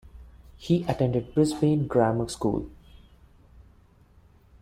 He 0.57 0.83
attended 0.85 1.35
Brisbane 1.35 1.85
Grammar 1.85 2.27
School. 2.27 2.67